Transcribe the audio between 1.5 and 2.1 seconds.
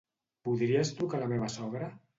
sogra?